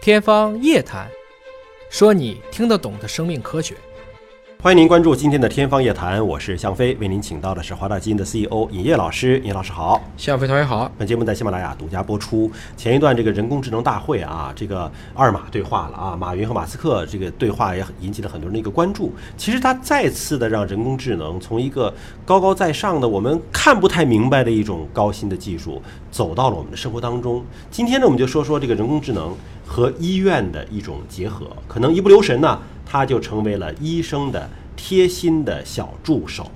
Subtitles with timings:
[0.00, 1.06] 天方夜谭，
[1.90, 3.76] 说你听得懂的生命科学。
[4.62, 9.40] 欢迎您关注今天的《天方夜谭》，我是向飞，为您请到的是华大基因的 CEO 尹烨老师。
[9.42, 10.92] 尹老师好，向飞同学好。
[10.98, 12.50] 本节目在喜马拉雅独家播出。
[12.76, 19.14] 前一段这个人工智能大会啊，这个二马对话了啊，马云和马斯克这个对话也引起了很多人的一个关注。
[19.34, 21.90] 其实他再次的让人工智能从一个
[22.26, 25.80] 高高在上的我们看不太明白的一种高新的技术，
[26.10, 27.42] 走到了我们的生活当中。
[27.70, 29.34] 今天呢，我们就说说这个人工智能
[29.64, 34.50] 和医院的一种结合，可能一不留神呢，他就成为了医生的。
[34.82, 36.50] 贴心的小助手。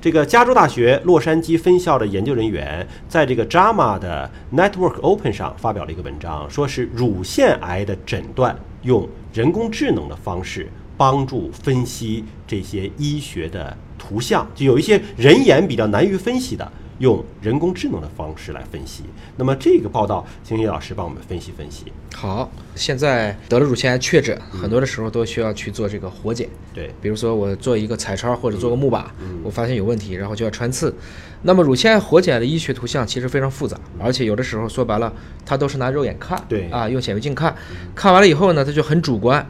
[0.00, 16.72] 这个加州大学洛杉矶分校的研究人员在这个 JAMA 的 Network Open 上发表了一个文章，说是乳腺癌的诊断用人工智能的方式帮助分析这些医学的图像，就有一些人眼比较难于分析的。
[16.98, 19.04] 用人工智能的方式来分析，
[19.36, 21.92] 那么这个报道，请叶老师帮我们分析分析。
[22.14, 26.48] 好，现在得了乳腺癌确诊，很多的时候都需要去做这个活检。
[26.74, 29.04] 对，比如说我做一个彩超或者做个钼靶，
[29.44, 30.92] 我发现有问题，然后就要穿刺。
[31.42, 35.12] 那么乳腺癌活检的医学图像其实非常复杂，而且有的时候说白了，
[35.46, 37.54] 它都是拿肉眼看，对啊，用显微镜看，
[37.94, 39.46] 看完了以后呢，它就很主观。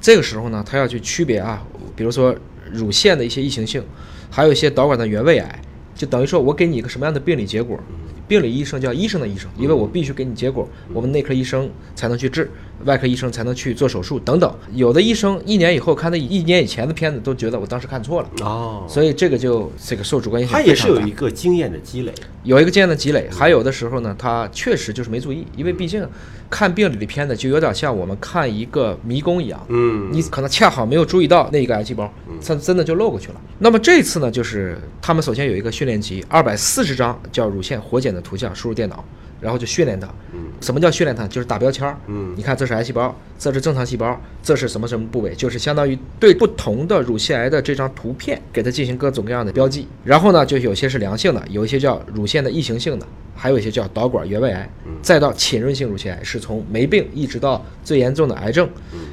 [0.00, 1.64] 这个时候呢，它要去区别啊，
[1.96, 2.32] 比如说
[2.70, 3.84] 乳腺的一些异形性，
[4.30, 5.61] 还有一些导管的原位癌。
[5.94, 7.78] 就等于说，我给你一个什么样的病理结果？
[8.26, 12.50] 病理医生叫医生的医生，因为我必须给你结果，我们内科医生才能去治，
[12.84, 14.54] 外科医生才能去做手术等等。
[14.72, 20.58] 有的医生一年以后看他一年以前的片子，都觉得我当时看错了哦，所以这个就这个受主观影响。
[20.58, 22.12] 他也是有一个经验的积累，
[22.44, 23.28] 有一个经验的积累。
[23.30, 26.06] 还有的时候呢，他确实就是没注意，因为毕竟
[26.50, 32.12] 看病理的片子就有点像我们看一个迷宫一样，嗯，你可能恰好没有注意到那一个癌细胞，
[32.44, 33.40] 它真的就漏过去了。
[33.58, 39.04] 那么这次呢，就是他们首先有一个训练集，二百四十张叫乳腺活检的图像输入电脑，
[39.42, 40.08] 然后就训练它。
[40.32, 41.26] 嗯，什么叫训练它？
[41.26, 41.98] 就是打标签儿。
[42.06, 45.34] 嗯，你看这是癌细胞，这是正常细胞，这是什么什么部位？
[45.34, 49.86] 就是相当于对不同的乳腺癌的这张图片给它进行各种各样的标记。
[50.04, 54.70] 然后呢，就有些是良性的，有一些叫乳腺的异形性的，还有一些叫导管原位癌，
[55.02, 58.68] 再到浸润性乳腺癌，是从没病一直到最严重的癌症。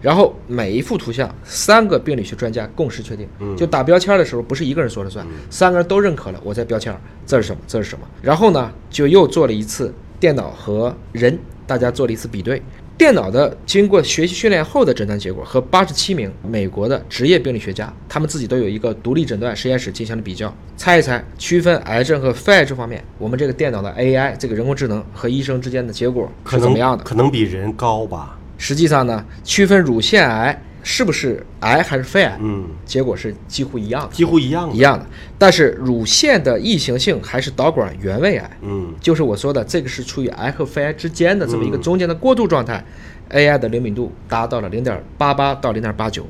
[0.00, 6.94] 然后每一幅图像，三个病理学专家共识确定，就打标签的时候不是一个人说了算，三个人都认可了，我在标签
[7.26, 8.06] 这是什么，这是什么。
[8.22, 11.36] 然后呢，就又做了一次电脑和人，
[11.66, 12.62] 大家做了一次比对，
[12.98, 27.02] 电脑的经过学习训练后的诊断结果和八十七名美国的职业病理学家，他们自己都有一个独立诊断实验室进行了比较，猜一猜区分癌症和肺癌症方面，我们这个电脑的 AI 这个人工智能和医生之间的结果是怎么样的？
[27.02, 28.38] 可能比人高吧。
[28.58, 35.06] 实际上呢，区分乳腺癌是不是癌还是肺癌，嗯，结果是几乎一样的，几乎一样一样的。
[35.38, 42.84] 但是乳腺的异形性还是导管原位癌，嗯，就是我说的这个是处于癌和肺癌之间的这么一个中间的过渡状态
[43.30, 46.26] ，AI 的灵敏度达到了零点八八到零点八九，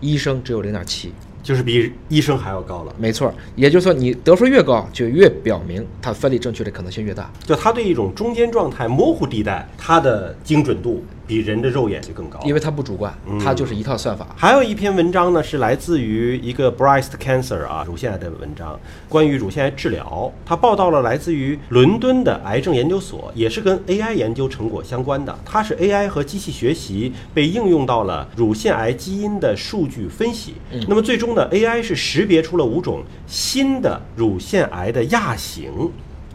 [0.00, 1.12] 医生只有零点七。
[1.42, 3.32] 就是比医生还要高了，没错。
[3.56, 7.32] 也就是说，你得分越高，就越表明它分离正确的可能性越大。
[7.46, 14.26] 就它对一种中间状态、模糊地带，它的精准度比人的肉眼就更高，因为它不主观，它就是一套算法。
[14.36, 18.76] 还有一篇文章呢，是来自于一个 Breast Cancer 啊，乳腺癌的文章，
[19.08, 20.32] 关于乳腺癌治疗。
[20.44, 25.38] 它报道了来自于伦敦的癌症研究所，也是跟 AI 研究成果相关的。
[25.44, 30.54] 它是 AI 和机器学习被应用到了乳腺癌基因的数据分析。
[30.88, 31.30] 那么最终。
[31.36, 35.88] 呢 AI 是识别出了五种新的乳腺癌的亚型。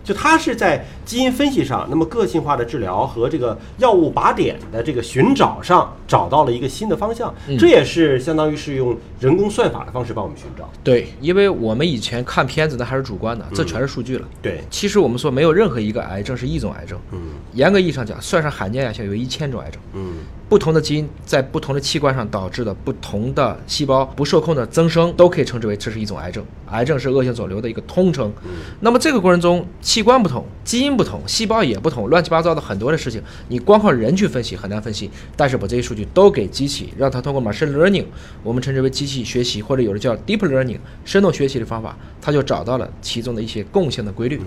[0.05, 7.33] 就它是在基因分析上，那么个性化的治疗和这个药物靶点的这个寻找上，找到了一个新的方向。
[7.59, 10.69] 这也是相当于是用人工算法的方式帮我们寻找。
[10.83, 14.27] 对，因为我们以前看片子那还是主观的，这全是数据了。
[14.41, 16.99] 对，其实我们说没有任何一个癌症是一种癌症。
[17.11, 17.19] 嗯，
[17.53, 19.81] 严格意义上讲，算上罕见亚型，有一千种癌症。
[19.93, 20.17] 嗯，
[20.47, 26.45] 不同的基因在不同的器官上导致的不同的细胞不受控的增生，都可以称之为这是一种癌症。
[26.71, 28.31] 癌症是恶性肿瘤的一个通称。
[28.79, 35.09] 那么这个过程中，器官不同，基因不同，细胞也不同，乱七八糟的很多的事情，你光靠人去分析很难分析。
[35.35, 38.05] 但是把这些数据都给机器，让它通过 machine learning，
[38.43, 44.39] 我们称之为机器学习，或者有的叫 deep learning，深度学习的方法，它就找到了其中的一些共性的规律。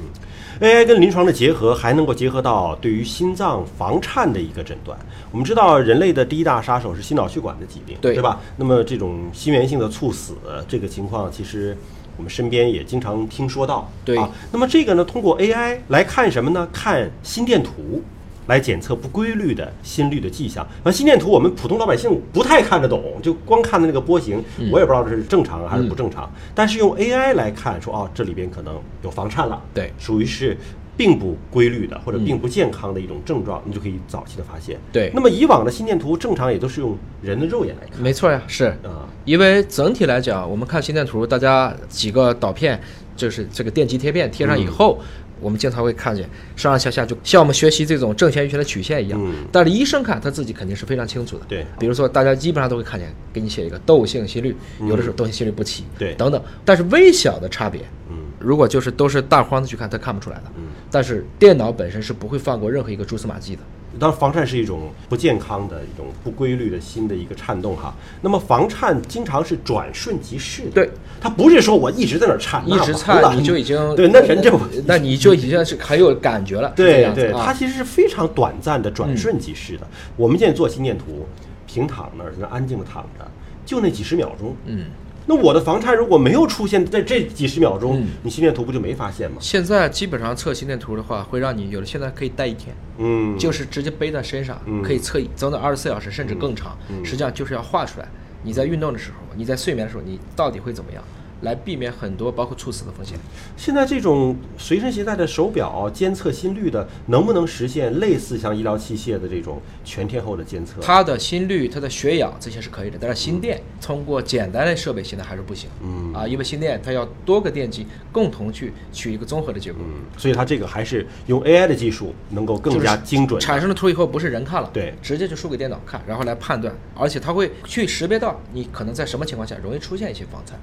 [0.60, 4.98] AI 跟临床的结合，还能够结合到对于心脏房颤的一个诊断。
[5.30, 8.38] 我们知道，人类的第一大杀手是心脑血管的疾病，对对吧？
[8.56, 10.34] 那么这种心源性的猝死
[10.68, 11.76] 这个情况，其实。
[12.18, 16.68] 我们身边也经常听说到，对啊，那么这个呢，通过 AI 来看什么呢？
[16.72, 18.02] 看心电图，
[18.48, 20.66] 来检测不规律的心率的迹象。
[20.82, 24.42] 那心电图我们普通老百姓不太看得懂，就光看的那个波形，
[24.72, 26.28] 我也不知道这是正常还是不正常。
[26.56, 30.58] 但是用 AI 来看，说哦，这里边可能有房颤了，对，属于是。
[30.98, 34.76] 并不规律的或者并不健康的一种症状，你就可以早期的发现。
[34.92, 35.12] 对。
[35.14, 38.02] 那么以往的心电图正常也都是用人的肉眼来看。
[38.02, 38.64] 没错呀，是。
[38.82, 42.80] 啊，因为整体来讲，我们看心电图，大家几个导片，
[43.16, 44.98] 就是这个电极贴片贴上以后，
[45.40, 49.20] 我们经常会看见上上下下就像我们学习这种正弦余弦的曲线一样。
[49.22, 49.46] 嗯。
[49.52, 51.44] 但是医生看他自己肯定是非常清楚的。
[51.48, 51.64] 对。
[51.78, 56.12] 比如说大家基本上都会看见，给你写一个窦性心律，有的时候窦性心律不齐，对。
[56.14, 56.42] 等等。
[56.64, 58.07] 但是微小的差别，嗯
[58.38, 60.44] 如果就是都是大框子去看，他看不出来的。
[60.56, 60.64] 嗯。
[60.90, 63.62] 但是电脑本身是不会放过任何一个蛛丝马迹的。
[63.98, 67.92] 当然，房颤是一种不健康的一种不规律的心的一个颤动哈。
[68.20, 70.90] 那么房颤经常是转瞬即逝的，对，
[71.20, 76.72] 它不是说我一直在那儿颤，一直颤你就已经 对，那人就那你就已经是很有感觉了。
[76.76, 79.86] 对对，它其实是非常短暂的转瞬即逝的。
[80.16, 81.26] 我们现在做心电图，
[81.66, 83.26] 平躺那儿，在那安静的躺着，
[83.64, 84.54] 就那几十秒钟。
[84.66, 84.84] 嗯。
[85.30, 89.36] 那我的房颤如果没有出现在这几十秒钟，嗯你心电图不就没发现吗？
[89.40, 96.74] 现在基本上测心电图的话，会让你有的现在可以带一天，嗯，就是直接背在身上，嗯可以测整整二十四小时甚至更长。
[96.88, 98.08] 嗯实际上就是要画出来，
[98.42, 101.04] 你在运动的时候，你在睡眠的时候，你到底会怎么样，
[101.42, 103.18] 来避免很多包括猝死的风险。
[103.56, 110.80] 现在这种随身携带的手表监测心率的，能不能实现类似像医疗器械的这种全天候的监测？
[110.80, 115.68] 它的心率、它的血氧这些是可以的，但是心电通过简单的设备现在还是不行。
[115.82, 119.82] 嗯啊，因为心电它要多个电机共同去取一个综合的结果。
[119.84, 123.44] 嗯，所以它这个还是用 AI 的技术能够更加精准的。
[123.44, 130.58] 产生了图以后，不是人看了，对直接就输给电脑看，然后来判断，而且它会去识别到你可能在什么情况下容易出现一些房颤。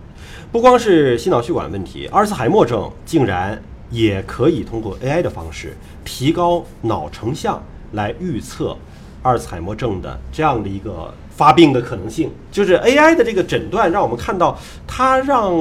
[0.51, 8.75] 不光是心脑血管问题，阿尔茨海默症竟然也可以通过 AI 的方式提高脑成像来预测
[9.21, 12.31] 阿尔茨海默症的这样的一个发病的可能性。
[12.51, 14.57] 就是 AI 的这个诊断，让我们看到
[14.87, 15.55] 它让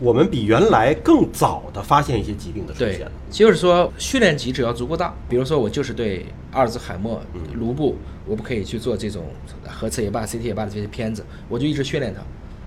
[0.00, 7.20] 我们比原来更早的发现一些疾病的出对现。，就是说训练集只要足够大，比如说我就是对阿尔兹海默、
[7.52, 9.24] 颅部，我不可以去做这种
[9.68, 12.22] 核磁也罢、CT 也罢的这些片子，我就一直训练它，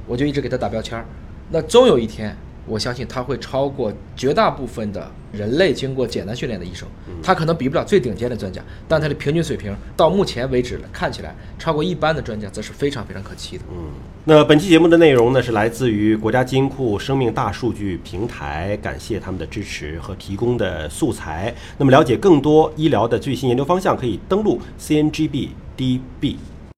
[0.05, 1.03] 我就一直给它打标签儿。
[1.51, 6.87] 那终有一天，我相信他会超过绝大部分的人类经过简单训练的医生。
[7.21, 13.63] 他可能比不了最顶尖的专家，但他的平均水平到目前为止看起来超过一般的专家，这是非常非常可期的。
[13.69, 13.91] 嗯，
[14.23, 21.53] 那本期节目的内容呢是来自于国家基因库生命大数据平台，感谢他们的支持和提供的素材。
[21.77, 26.37] 那么了解更多医疗的最新研究方向，可以登录 CNGB DB。